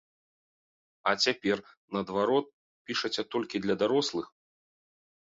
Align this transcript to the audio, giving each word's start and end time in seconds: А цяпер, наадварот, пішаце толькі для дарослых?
А 1.09 1.11
цяпер, 1.25 1.57
наадварот, 1.97 2.47
пішаце 2.89 3.25
толькі 3.35 3.61
для 3.67 3.75
дарослых? 3.83 4.25